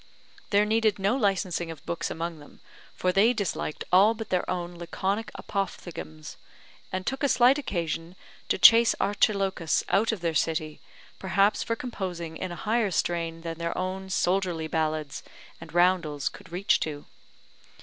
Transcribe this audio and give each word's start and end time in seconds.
There 0.49 0.65
needed 0.65 0.97
no 0.97 1.15
licensing 1.15 1.69
of 1.69 1.85
books 1.85 2.09
among 2.09 2.39
them, 2.39 2.59
for 2.95 3.11
they 3.11 3.33
disliked 3.33 3.83
all 3.91 4.15
but 4.15 4.29
their 4.29 4.49
own 4.49 4.73
laconic 4.79 5.29
apophthegms, 5.35 6.37
and 6.91 7.05
took 7.05 7.21
a 7.21 7.29
slight 7.29 7.59
occasion 7.59 8.15
to 8.49 8.57
chase 8.57 8.95
Archilochus 8.99 9.83
out 9.89 10.11
of 10.11 10.21
their 10.21 10.33
city, 10.33 10.81
perhaps 11.19 11.61
for 11.61 11.75
composing 11.75 12.35
in 12.35 12.51
a 12.51 12.55
higher 12.55 12.89
strain 12.89 13.41
than 13.41 13.59
their 13.59 13.77
own 13.77 14.09
soldierly 14.09 14.65
ballads 14.65 15.21
and 15.61 15.71
roundels 15.71 16.29
could 16.29 16.51
reach 16.51 16.79
to. 16.79 17.05